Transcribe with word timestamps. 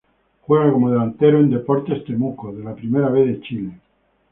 Juega 0.47 0.71
como 0.73 0.89
delantero 0.89 1.39
en 1.39 1.51
Deportes 1.51 2.03
Temuco 2.05 2.51
de 2.51 2.63
la 2.63 2.73
Primera 2.73 3.09
B 3.09 3.23
de 3.23 3.41
Chile. 3.41 3.73